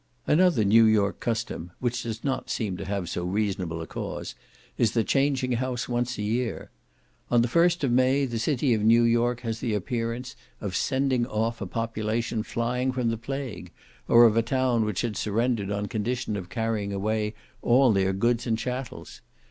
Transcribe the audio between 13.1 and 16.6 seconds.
plague, or of a town which had surrendered on condition of